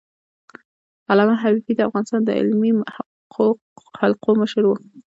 [1.11, 2.71] علامه حبيبي د افغانستان د علمي
[3.99, 4.71] حلقو مشر و.